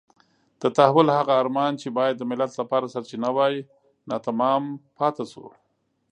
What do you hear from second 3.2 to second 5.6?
وای ناتمام پاتې شو.